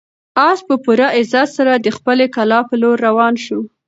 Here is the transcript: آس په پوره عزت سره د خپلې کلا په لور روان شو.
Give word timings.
آس 0.47 0.59
په 0.67 0.75
پوره 0.83 1.07
عزت 1.17 1.49
سره 1.57 1.71
د 1.75 1.87
خپلې 1.97 2.25
کلا 2.35 2.59
په 2.69 2.75
لور 2.81 2.97
روان 3.07 3.33
شو. 3.45 3.59